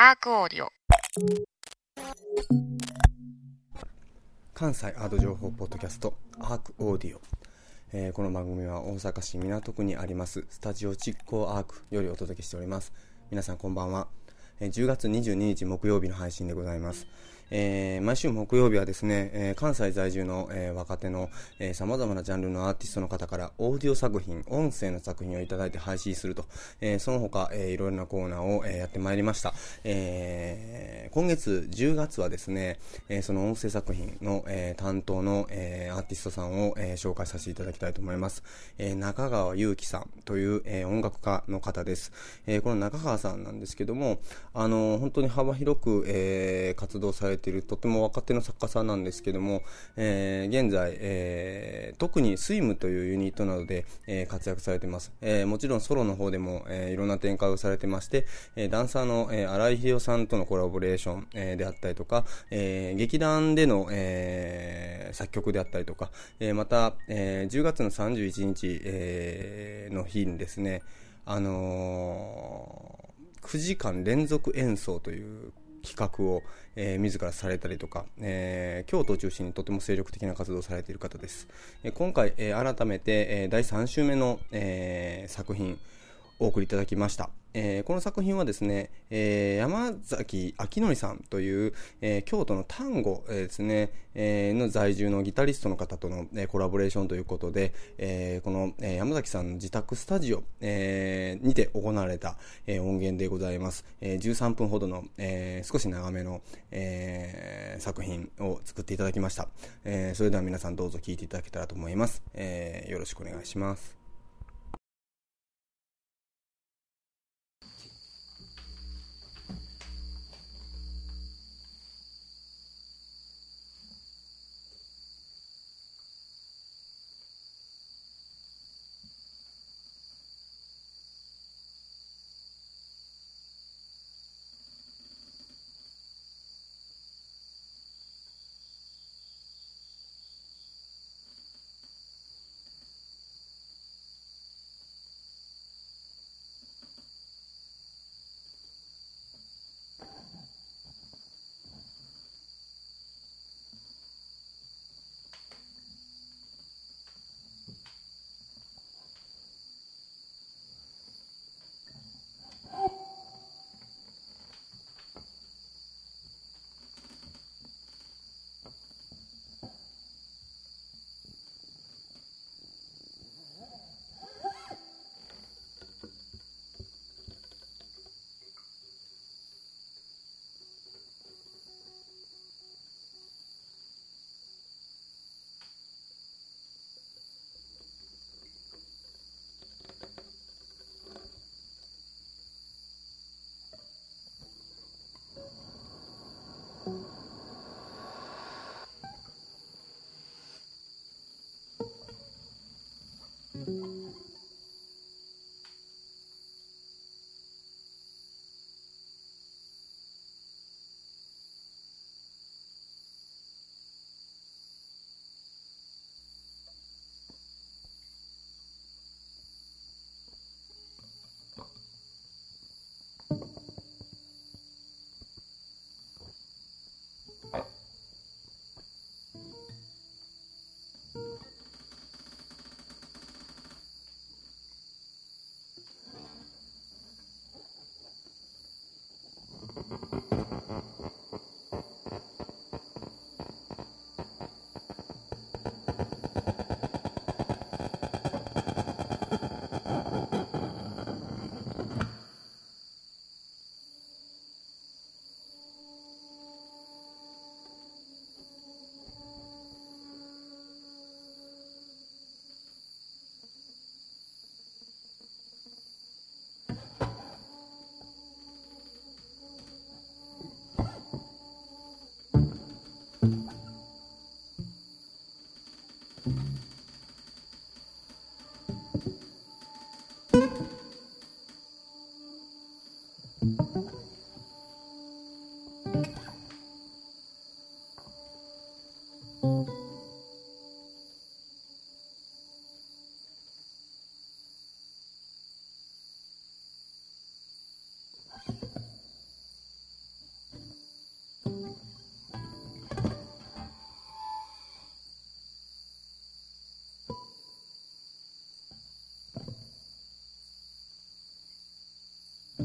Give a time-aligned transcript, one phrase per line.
[0.00, 0.68] アークオーディオ。
[4.54, 7.20] 関西アート情報ポッドキャストアークオーディオ、
[7.92, 12.92] えーこの番組は大阪市港区にありますスタジオ実行アークよりお届けしております。
[13.32, 14.06] 皆さんこんばんは、
[14.60, 17.08] えー10月22日木曜日の配信でございます。
[17.50, 26.44] えー毎週木曜日はですね、えー関西在住の、えー若手の、えー、様々なジャンルのアーティストの方からオーディオ作品、音声の作品をいただいて配信すると、
[26.80, 29.54] えーその他、えーいろいろなコーナーを、えーやってまいりました。
[29.84, 38.42] えー今月10月はですね、えーその音声作品の、えー担当の、えーアーティストさんを、えー紹介させていただきたいと思います。
[38.78, 42.12] えー中川祐樹さんという、えー音楽家の方です。
[42.46, 44.18] えーこの中川さんなんですけども、
[44.54, 49.62] あの本当に幅広く、えー活動されているとても若手の作家さんなんですけども、
[49.96, 55.12] えー現在、えー特にスイムというユニットなどで、えー活躍されています。
[55.20, 70.82] えーもちろんソロの方でも、えーいろんな展開をされてまして、えーダンサーの、えー新井秀夫さんとのコラボレーション、えーであったりとか、えー劇団での、えー作曲であったりとか、えーまた、えー10月の31日、えーの日にですね、
[71.24, 73.08] あのー
[73.48, 75.52] 9時間連続演奏という
[75.88, 76.42] 企画を、
[76.76, 81.48] えー自らされたりとか、えー京都を中心にとても精力的な活動をされている方です。
[81.82, 85.78] えー今回、えー改めて、えー第3週目の、えー作品、
[86.38, 87.30] お送りいただきました。
[87.54, 102.36] えーこの作品はですね、えー山崎明則さんという、えー京都の丹後、えーですね、えーの在住のギタリストの方との、えーコラボレーションということで、えーこの、えー山崎さんの自宅スタジオ、えーにて行われた、
[102.66, 103.84] えー音源でございます。
[104.00, 109.48] えー13分ほどの、えー少し長めの、えー作品を作っていただきました。
[109.84, 112.22] えーそれでは皆さんどうぞ聴いていただけたらと思います。
[112.34, 113.96] えーよろしくお願いします。「